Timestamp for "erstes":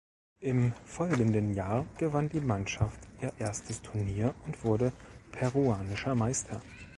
3.37-3.83